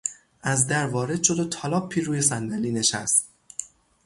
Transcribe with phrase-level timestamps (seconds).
[0.41, 3.27] از در وارد شد و تالاپی روی صندلی نشست.